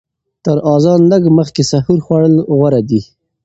[0.43, 3.01] تر اذان لږ مخکې سحور خوړل غوره دي.